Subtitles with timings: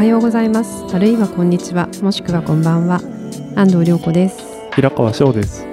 [0.00, 0.86] はようございます。
[0.94, 1.86] あるいはこんにちは。
[2.00, 3.02] もしくはこんばんは。
[3.54, 4.40] 安藤涼子です。
[4.74, 5.66] 平川翔です。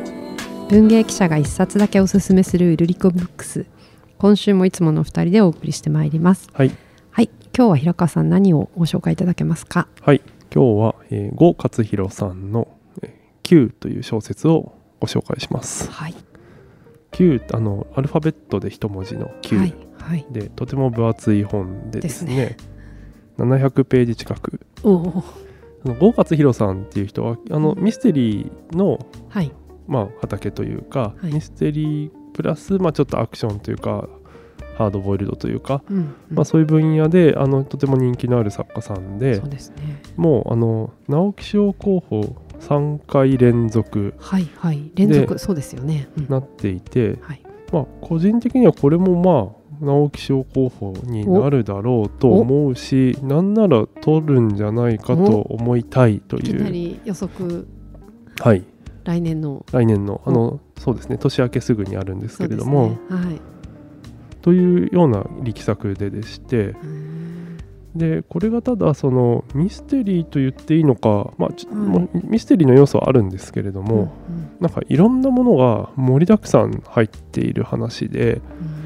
[0.67, 3.65] 文芸記者が一冊だけおすすめするウルリコブックス。
[4.17, 6.49] 今週もいつもの二人でお送りしてまいります。
[6.51, 6.71] はい。
[7.09, 7.29] はい。
[7.57, 9.87] 今日は平川さん何をご紹介いただけますか？
[10.01, 10.21] はい。
[10.53, 12.67] 今日は、えー、郷勝弘さんの
[13.01, 13.11] えー
[13.43, 15.89] 「Q」という小説をご紹介します。
[15.89, 16.15] はい。
[17.11, 19.73] Q あのアルファベットで一文字の Q、はい。
[19.97, 20.25] はい。
[20.31, 22.35] でとても分厚い本でですね。
[22.35, 22.76] ですね
[23.37, 24.59] 700ページ近く。
[24.83, 25.23] おお
[25.85, 29.51] あの郷勝弘さんっていう人はあのミステリーの、はい。
[29.87, 31.33] まあ、畑というか、はい。
[31.33, 34.07] ミステリープラス、まあ、ちょっとアクションというか
[34.77, 40.01] ハードボイルドというか、うん、まあ、そういう分野であのとても人気のある作家さんでそうですね。
[40.17, 44.91] もうあの直木賞候補3回連続はいはい。
[44.95, 46.27] 連続そうですよね、うん。
[46.29, 47.41] なっていて、はい。
[47.71, 57.67] まあ、個人的にはこれもまあ直木賞候補になるだろうと思うしなんなら取るんじゃないかと思いたいという、予測。
[58.39, 58.63] はい、
[59.03, 59.65] 来年の。
[59.71, 61.17] 来年のあのそうですね。
[61.17, 62.99] 年明けすぐにあるんですけれども、ね。
[63.09, 63.41] はい。
[64.41, 66.75] というような力作ででして。
[67.95, 72.09] でこれがただそのミステリーと言っていいのか、まあちょはい。
[72.25, 74.47] ミステリーの要素はあるんですけれども、うん。
[74.59, 78.76] なんかいろんなものが盛りだくさん入っている話でうん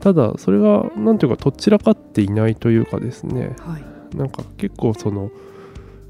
[0.00, 3.56] ただそれが何ていうかとっちらかっていないというかですね。
[3.60, 4.16] はい。
[4.16, 5.30] なんか結構その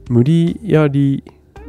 [0.08, 1.24] 無理やり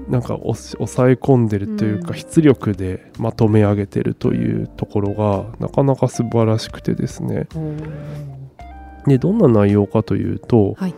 [0.08, 2.18] なんか抑え込んでるというか、うん。
[2.18, 7.48] 出力でまとめ上げてるというところがなかなか素晴らしくてですね。
[9.06, 10.96] でどんな内容かというと,、はい。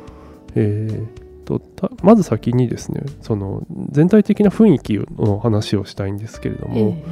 [0.56, 7.04] えーとたまず先にですねその全体的な雰囲気の話をしたいんですけれども、え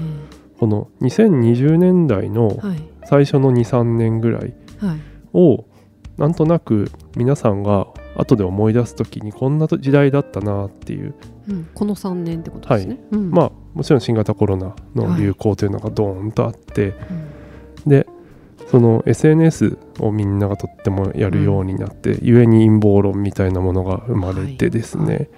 [0.60, 2.60] この2020年代の
[3.06, 5.00] 最初の23年ぐらいはい。
[5.34, 5.66] を
[6.18, 11.16] なんとなく皆さんが後で思い出す時にこんな時代だったなっていう。
[11.48, 13.00] うん、この3年ってことですね。
[13.12, 13.32] うん。
[13.32, 16.94] まあもちろん新型コロナの流行というのがドーンとあって、
[17.86, 17.90] うん。
[17.90, 18.06] で
[18.68, 25.30] その SNS をみんながとってもやるようになって、故に陰謀論みたいなものが生まれてですね、はい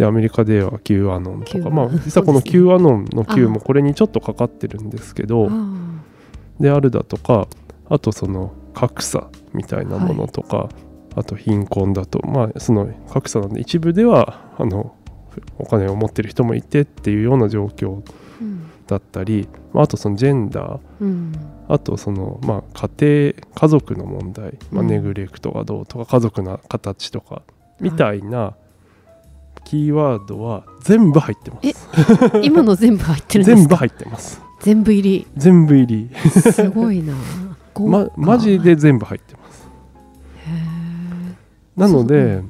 [0.00, 5.52] でアメリカでは Q アノンとかまあ実はこの Q アノンの Q あもこれにちょっとかかってるんですけど、あ
[6.58, 7.48] であるだとか
[7.86, 10.70] あとその格差みたいなものとか、
[11.16, 14.96] あと貧困だとまあその格差なんで一部ではあの
[15.58, 18.02] お金を持ってる人もいてっていうような状況
[18.86, 21.32] だったりまああとそのジェンダーうん。
[21.68, 24.86] あとそのまあ家庭家族の問題、まあ、うん。
[24.86, 27.42] ネグレクトがどうとか家族の形とか
[27.80, 28.56] みたいな
[29.70, 32.40] キーワードは全部入ってます。
[32.42, 33.56] 今の全部入ってるんですか？
[33.60, 34.42] 全部入ってます。
[34.58, 36.10] 全部入全部入り。
[36.10, 37.14] りすごいな
[37.72, 39.68] 豪ま華マジで全部入ってます。
[40.44, 42.42] へなので、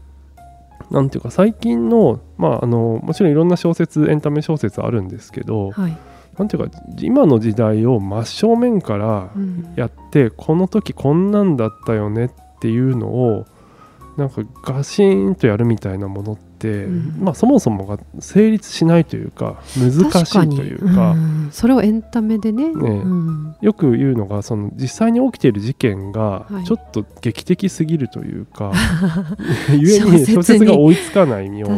[0.91, 5.97] なんていうか最近の,、まあ、あのもちろんいろんな小説エンタメ小説あるんですけどーはい
[6.38, 12.30] なんていうか今の時代を真正面からうんやって、この時こんなんだったよねっ
[12.60, 13.44] ていうのを
[14.16, 16.49] なんかガシーンとやるみたいなものって、うん
[17.19, 21.12] まあ、そもそもが成立しないというか難しいというか。
[21.12, 21.48] うん。
[21.50, 22.72] それをエンタメでね。
[23.60, 26.65] よく言うのがその実際に起きている事件がはい。
[26.65, 28.72] ちょっと劇的すぎるというか、
[29.69, 30.26] 故に小説に。
[30.26, 31.76] 小説が追いつかないような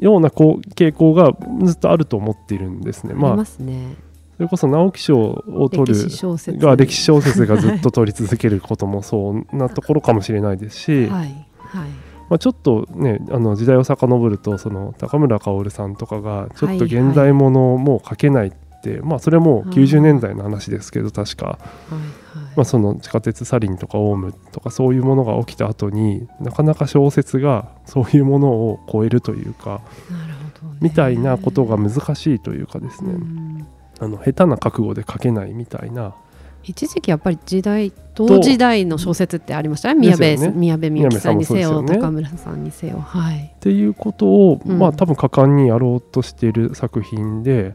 [0.00, 1.32] ようなこう傾向が
[1.64, 3.14] ずっとあると思っているんですね。
[3.14, 6.58] まあそれこそ直木賞を取歴る史小説。
[6.58, 11.46] が歴史小説がずっと取り続けることもそうなところかもしれないですし、はい。
[11.58, 18.52] はいまあ、ちょっとねあの時代を遡るとその高村薫さんとかがちょっと現代ものをもう書けないっ
[18.82, 21.46] て、まあそれもうん90年代の話ですけど確か。
[21.46, 21.58] は
[21.90, 22.56] いはい。
[22.56, 30.78] まあ、その地下鉄サリンとかオウムとかそういうものが起きた後になかなか小説がそういうものを超えるというかなるほどね。
[30.80, 33.66] みたいなことが難しいというかですね、うん。
[34.00, 36.14] あの下手な覚悟で書けないみたいな
[36.64, 39.94] 一時期やっぱり時代同時代の小説ってありました？
[39.94, 40.52] ね宮部ね。
[40.54, 41.96] 宮部みゆきさんにせよね。
[41.98, 42.98] 高村さんにせよ。
[42.98, 43.52] はい。
[43.54, 44.78] っていうことを、うん。
[44.78, 47.74] まあ多分果敢にやろうとしている作品で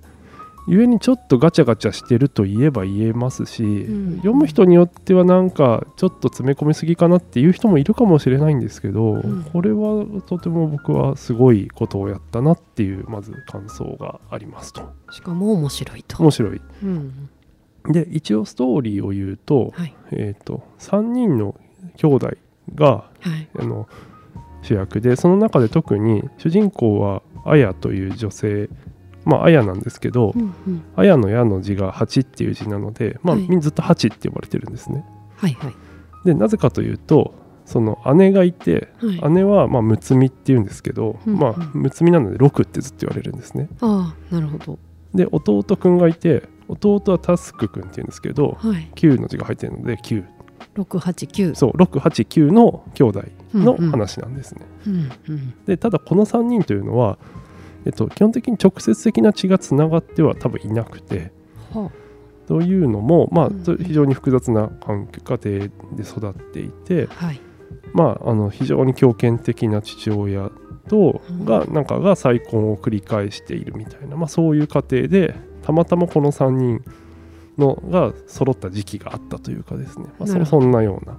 [0.68, 4.18] 故にちょっとガチャガチャしてると言えば言えますし、ん。
[4.18, 9.44] 読む人によってはなんかちょっと詰め込みすぎかなっていう人もいるかもしれないんですけど、ん。
[9.52, 14.94] これはとても僕はすごいことをやったなっていうまず感想がありますと。
[15.12, 16.22] しかも面白いと。
[16.22, 16.62] 面白い。
[16.84, 17.30] うん
[17.86, 19.96] で一応ストーリーを言うと,、はい。
[20.12, 21.56] えー、と3人の
[21.98, 22.32] 兄弟
[22.76, 23.48] がはい。
[23.60, 23.88] あの
[24.62, 28.70] 主役でその中で特に主人公はアヤという女性
[29.26, 30.84] まあ、あやなんですけどう、んうん。
[30.96, 33.48] あやのやの字が8っていう字なので、まあ、はい。
[33.48, 35.06] みんなずっと8って呼ばれてるんですね。
[35.38, 35.74] はいはい。
[36.26, 37.34] でなぜかというと
[37.66, 39.34] その姉がいてはい。
[39.34, 43.70] 姉はまあむつみっていうんですけど、うんまあむつみなので六ってずっと言われるんですね。
[43.80, 44.80] ああなるほど。
[45.14, 48.92] で弟くんがいて弟はタスクくんっていうんですけどはい。
[48.96, 50.26] 9の字が入ってるので9
[50.76, 53.24] 689そう689の兄弟
[53.54, 53.92] のうんうん。
[53.92, 55.54] 話なんですね、うんうん。
[55.66, 57.18] でただこの3人というのは、
[57.86, 61.32] えっと、基本的に直接的な血がつながっては多分いなくて
[61.74, 61.92] は
[62.48, 67.40] というのも、まあうん、非常に複雑な関係家庭で育っていて、あはい。
[67.94, 70.52] まあ、あの非常に強権的な父親
[70.90, 71.46] とうん。
[71.46, 76.84] がなんかが再婚を繰り返しているみたいな、まあ、そういう過程でたまたまこの3人
[77.58, 81.18] のが揃った時期があったというかですね、まあ、そそんなような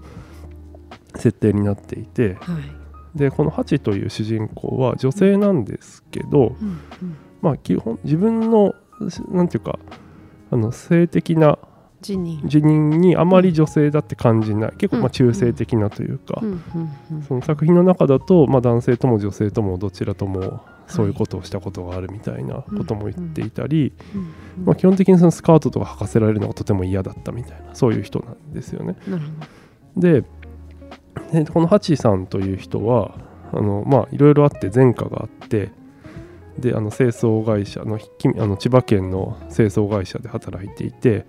[1.17, 2.35] 設定になっていて。
[2.41, 2.85] はい。
[3.15, 7.17] でこのハチという主人公は女性なんですけど、うんうん。
[7.43, 8.75] まあ、基本自分の
[9.31, 9.79] なんていうか
[10.51, 11.59] あの性的な
[12.01, 12.43] 辞任。
[12.45, 14.73] 辞任にあまり女性だって感じない。
[14.77, 16.43] 結構まうんあ中性的なというか、
[17.27, 24.19] その作品の中だと、まあ、男性とも女性ともどちらともそういうことをしたことがあるみたいなことも言っていたり、う
[24.63, 24.65] ん。
[24.65, 28.97] まあ、基本的にそのスカートとか履かせられるのがとても嫌だったみたいなそういう人なんですよね。
[29.97, 30.25] で
[31.33, 33.15] でこのハチさんという人は
[33.53, 35.71] あのまあいろいろあって前科があって
[36.59, 41.27] であの清掃会社のきあの千葉県の清掃会社で働いていて、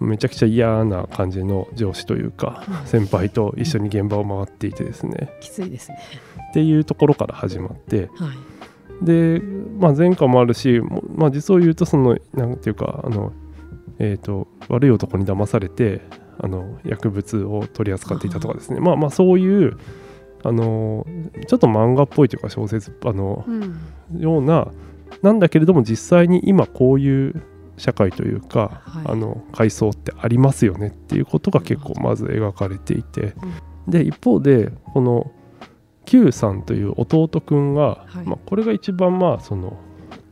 [0.00, 2.86] めちゃくちゃ嫌な感じの上司というかうん。
[2.86, 5.12] 先輩と一緒に現場を回っていてですね。
[5.18, 5.98] どきついですね。
[6.50, 8.53] っていうところから始まってはい
[9.02, 9.40] で、
[9.78, 13.32] まあ、前科もあるし、もまあ、実を言うとそのなんていうかあの、
[13.98, 16.02] えー、と悪い男に騙されて
[16.38, 18.80] あの薬物を取り扱っていたとかですね。
[18.80, 19.76] まあまあそういう
[20.42, 21.06] あの
[21.46, 23.76] ちょっと漫画っぽいというか小説あのうん。
[24.20, 24.68] ような
[25.22, 27.42] なんだけれども実際に今こういう
[27.76, 29.04] 社会というか、はい。
[29.06, 33.34] あの階層ってありますよねっていうことが結構まず描かれていて、
[33.88, 35.30] で一方でこの
[36.06, 38.26] Q さんという弟くんが、はい。
[38.26, 39.78] まあ、これが一番まあその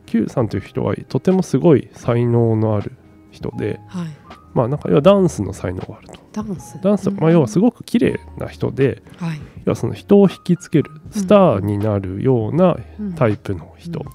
[0.05, 2.93] Q さんという人はとてもすごい才能のある
[3.31, 4.07] 人ではい。
[4.53, 6.19] まあなんか要はダンスの才能があると。
[6.31, 6.79] ダンス。
[6.81, 9.41] ダンス、まあ、要はすごく綺麗な人ではい。
[9.65, 12.77] 要はその人を引きつけるスターになるような
[13.15, 14.05] タイプの人、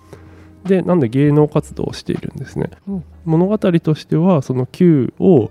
[0.65, 3.05] でなんで芸能活動をしているんですね、うん。
[3.25, 5.51] 物語としてはその Q を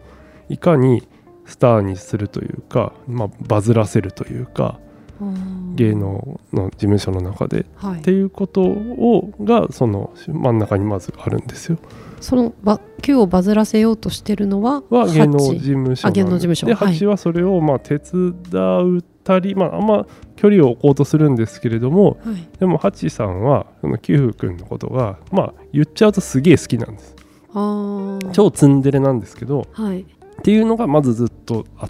[0.49, 1.07] いかに
[1.45, 4.79] スターにするというか、まあ、バズらせるというか
[5.19, 7.99] うん芸能の事務所の中で、はい。
[7.99, 11.77] っていうことをがその真ん中にまずあるんですよ。
[12.19, 16.65] そのば Q をバズらせようとしてるのはは芸能事務所あ芸能事務所。
[16.65, 16.93] ではい。
[16.93, 18.33] ハチはそれをまあ手伝
[18.97, 22.47] ったり、まあ、あんま距離を置こうとするんですけれどもはい。
[22.59, 27.15] でもハチさんはそのキュー君のことがまあ言っちゃうとすげえ好きなんです。
[27.53, 28.31] あー。
[28.31, 30.01] 超ツンデレなんですけどはい。
[30.01, 30.05] っ
[30.43, 31.89] ていうのがまずずっとあっ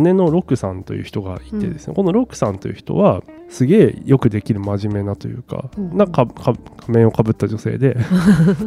[0.00, 5.96] 姉のロクさんという人がいてですね、このロクさんという人はすげえよくできる真面目なというか、うん。
[5.96, 6.54] なんかか
[6.86, 7.96] 仮面をかぶった女性で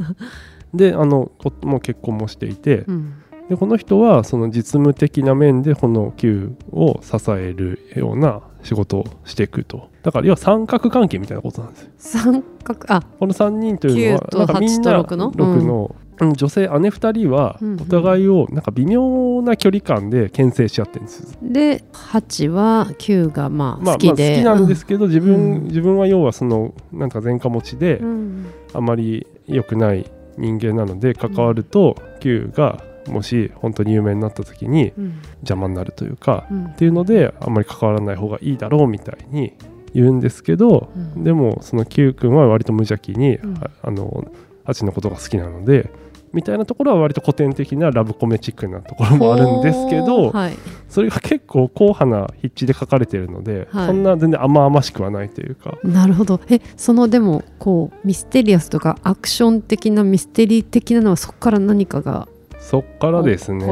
[0.74, 3.14] であのこもう結婚もしていて、うん。
[3.50, 9.90] でこの人はその実務的な面でこの Q を支えるような仕事をしていくと。
[10.02, 11.90] だから要は三角関係みたいなことなんですよ。
[12.24, 13.02] 三角あ。
[13.20, 25.64] この3人というのはなんかみんな8と6の6の、うん女性姉2人はお互いをなんか微妙な距離感で牽制し合ってるんです、で8は Q がまあまあ、好きで、まあ好きなんですけど、自分、うん。
[25.66, 28.46] 自分は要はそのなんか前科持ちで、うん。
[28.74, 35.22] あまり良くない人間なので関わると Q がもし本当に有名になった時にうん。
[35.38, 36.66] 邪魔になるというかうん。
[36.66, 39.54] っていうのであんまり関わらない方がいいだろうみたいに
[39.94, 41.24] 言うんですけど、うん。
[41.24, 43.40] でもその Q 君は割と無邪気に、
[43.82, 44.26] あの
[44.66, 45.90] ハチのことが好きなので
[46.36, 50.58] みたいなところは割と古典的なラブコメチックなところもあるんですけど、はい。
[50.90, 53.88] それが結構硬派な筆致で書かれているので、はい。
[53.88, 55.78] そんな全然甘々しくはないというか。
[55.86, 56.42] なるほど。
[56.50, 62.28] えそのでもこうミステリアスとかアクション的なミステリー的なのはそこから何かが
[62.60, 63.66] そっからですね。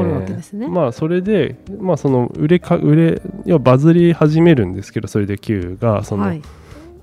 [0.54, 0.68] ね。
[0.68, 6.40] まあそれでまあその売れか売れ要はバズり始めるんですけどそれで Q がその,、はい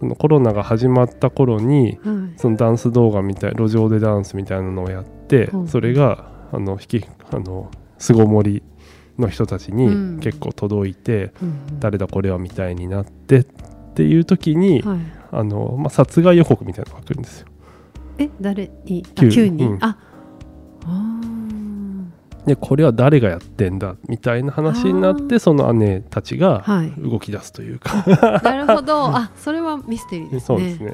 [0.02, 2.40] そのコロナが始まった頃にはい。
[2.40, 8.64] そのダンス動画みたい路上でダンスみたいなのをやって、うんそれがあの引きあの巣ごもり
[9.20, 10.18] の人たちうん。
[10.18, 13.44] に結構届いて、うん誰だこれはみたいになってっ
[13.94, 15.00] ていう時に、はい。
[15.32, 17.48] あのまあ、殺害予告みたいなのが来るんですよ。
[18.18, 19.06] え誰に？
[19.16, 19.78] あ Q 9に、うん。
[19.82, 19.98] あ
[20.84, 21.22] あ
[22.46, 26.66] でこれは誰がやってんだみたいな話になっあてその姉たちが
[26.98, 28.04] 動き出すというか、
[28.44, 29.06] なるほど。
[29.06, 30.40] あそれはミステリーですね。
[30.42, 30.94] そうですね。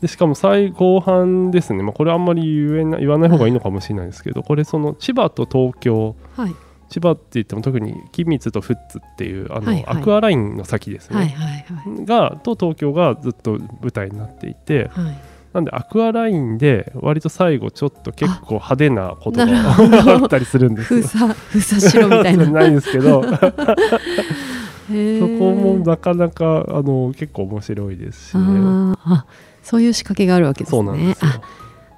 [0.00, 6.16] でしかも最後半ですね、まあ、これあんまり言えな言わない方がいいのかもしれないですけどこれその千葉と東京。
[6.36, 6.54] はい。
[6.88, 9.86] 千葉って言っても特に君津と富津っていうあの、はいはい。
[9.86, 12.04] アクアラインの先ですね、はいはいはい。
[12.04, 21.00] がと東京がずっと舞台になっていてはいなんでアクアラインで割と最後ちょっと結構派手なことがあったりするんですよ。
[21.02, 22.50] 封鎖封鎖しろみたいな。
[22.50, 23.24] ないんですけど。
[24.90, 28.42] そこもなかなかあの結構面白いですしね。
[29.04, 29.24] あ
[29.62, 30.76] そういう仕掛けがあるわけですね。
[30.76, 31.24] そうなんです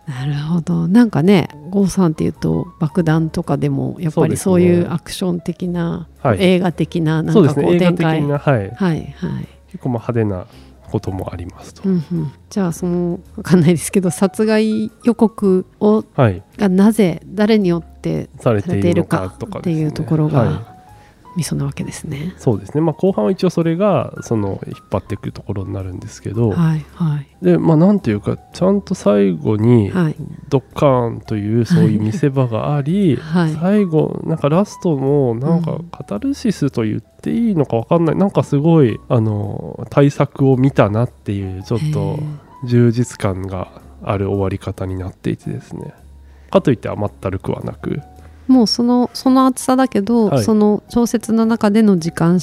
[0.06, 0.88] なるほど。
[0.88, 6.38] なんかね郷さんっていうと爆弾とかでもやっぱりそうういうアクション的な、はい。
[6.40, 9.48] 映画的ななんかこう展開、的な、はい、はいはい。
[9.68, 10.46] 結構まあ派手な
[10.92, 11.88] こともありますと。
[11.88, 20.71] うんうん、じゃあそのわかんないですけど殺害予告をはい、がなぜ誰によってされているかかとかっていうところはい
[21.32, 22.34] がミソなわけですね。
[22.36, 27.26] そうですね、まあ、後半は一応それがその引っ張っていくところになるんですけど、はいはい。
[27.42, 30.16] でまあなんていうかちゃんと最後にはい。
[30.48, 33.52] ドッカーンというそういう見せ場があり、 はい。
[33.52, 35.84] 最後なんかラストもなんかうん。
[35.84, 38.16] カタルシスと言っていいのかわかんない。
[38.16, 42.18] なんかすごいあの対策を見たなっていうちょっと
[42.64, 43.68] 充実感が
[44.02, 45.94] ある終わり方になっていてですね。
[46.50, 48.00] かといって甘ったるくはなく
[48.48, 50.44] もうそのその厚さだけど、はい。
[50.44, 52.40] その小説の中での時間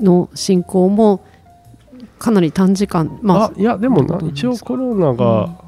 [0.00, 1.24] の進行も
[2.18, 5.66] かなり短時間まああいやでも一応コロナが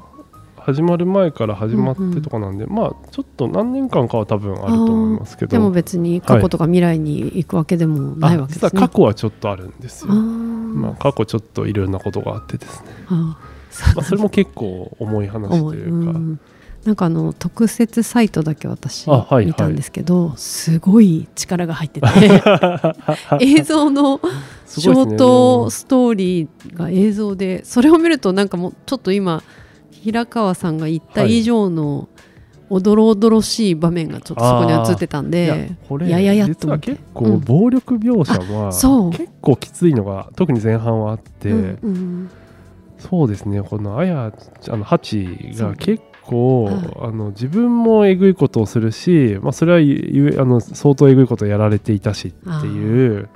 [0.57, 5.51] 始まる前から始まってとかなんで、まあちょっと何年間かは多分あると思いますけど。
[5.51, 8.81] でも別に過去とか未来に行くわけでもないわけですね。
[8.81, 10.13] は過去はちょっとあるんですよ。
[10.13, 13.37] まあ、過去ちょっといろんなことがあってですね、ま
[13.97, 16.39] あ、それも結構重い話というか、うん
[16.89, 19.05] なんかあの特設サイトだけ私
[19.45, 22.07] 見たんですけど、すごい力が入ってて
[23.41, 24.19] 映像の
[24.65, 29.43] ショートストーリーが映像でそれを見るとなんかもうちょっと今
[29.91, 32.09] 平川さんが言った以上の
[32.71, 42.29] おどろおどろしい場面がちょっとそこに映ってたんいやでこれやややっと実は結構暴力描写は、そう結構きついのが特に前半はあって、うんうん
[42.97, 43.27] そう。
[43.29, 44.33] ですねこのあや
[44.69, 46.75] あのハチが結構、はい。
[47.01, 53.29] あの自分もえぐいことをするし、まあ、それはゆあの相当えぐいことをやられていたしっていう。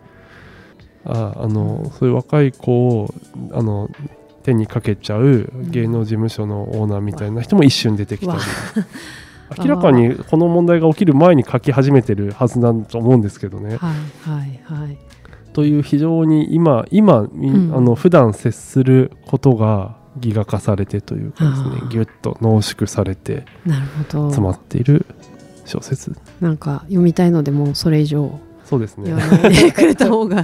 [1.05, 3.13] ああのそういう若い子を
[3.51, 3.89] あの
[4.43, 8.37] 手にかけちゃう芸能事務所のオーナーみたいな人も一瞬出てきたり。
[8.37, 8.43] わ
[9.59, 13.75] 明らかにこの問題が起きる前に書き始めてるはずなんと思うんですけどね。
[13.75, 14.97] はいはいはい。
[15.51, 17.75] という非常に今今、みうん。
[17.75, 24.29] あの普段接することがギガ化されてというかですねギュッと濃縮されてなるほど。
[24.29, 25.05] 詰まっている
[25.65, 26.15] 小説。
[26.41, 29.13] なんか読みたいのでもうそれ以上そうですね。
[29.71, 30.43] くれた方が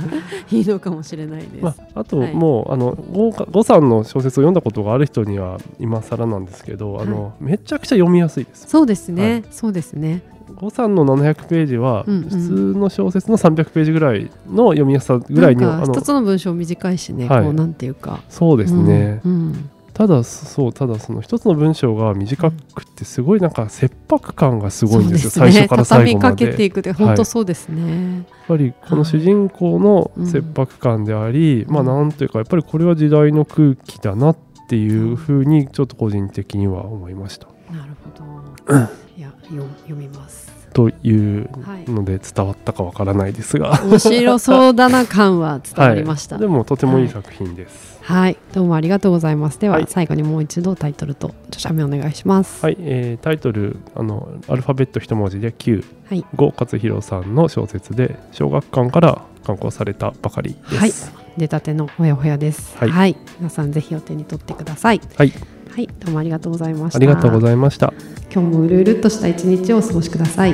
[0.51, 1.63] いいのかもしれないです。
[1.63, 2.33] まあ、あとはい。
[2.33, 8.67] もう、あのゴーゴさんの小説を読んだことがある人には今更なんですけど、あのめちゃくちゃ読みやすいです。
[8.67, 9.43] そうですね、はい。
[9.49, 10.21] そうですね。
[10.55, 12.37] ゴさんの700ページは普通
[12.77, 18.21] の小説の300ページぐらいの読みやすさぐらいに一つの文章短いしね、はいこうなんていうか。
[18.29, 26.63] そうですね、うんうんただそうただその一つの文章が短くてすごいなんか切迫感がすごいんですよそう最初から最後ま畳みかけてで。
[26.63, 28.15] いくって本当そうですね。
[28.15, 34.37] やっぱりこの主人公の切迫感であり、うんまあなんというかやっぱりこれは時代の空気だなっ
[34.69, 37.47] ていうふうにちょっと個人的には思いました。
[37.69, 38.79] なるほど。
[39.17, 40.49] い や読読みます。
[40.73, 41.89] というはい。
[41.89, 46.37] ので伝わったかわからないですが、面白そうだな感は伝わりました。
[46.37, 47.99] でもとてもいい作品です。
[48.03, 49.59] はい、どうもありがとうございます。
[49.59, 52.63] では、はい最後にもう一度タイトルと著者名お願いします。
[52.63, 61.13] はい、えータイトルあのアルファベット一文字で Q はい、郷勝弘さんの小説で小学館から刊行されたばかりです。
[61.37, 62.75] 出たてのほやほやです。
[62.77, 65.01] は、はいい皆さんぜひお手に取ってください。
[65.15, 65.31] はい、
[65.79, 66.97] はい、どうもありがとうございました。
[66.97, 67.93] ありがとうございました。
[68.29, 70.51] 今日もうるうるっとした一日をお過ごしください。